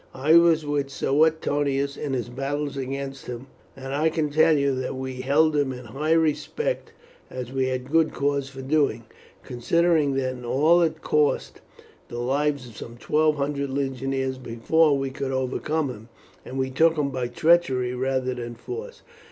[0.15, 3.45] I was with Suetonius in his battles against him,
[3.77, 6.91] and I can tell you that we held him in high respect,
[7.29, 9.05] as we had good cause for doing,
[9.43, 11.61] considering that in all it cost
[12.07, 16.09] the lives of some twelve hundred legionaries before we could overcome him,
[16.43, 19.03] and we took him by treachery rather than force."